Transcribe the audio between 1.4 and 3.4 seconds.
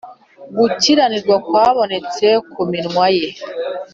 kwabonetse ku minwa ye.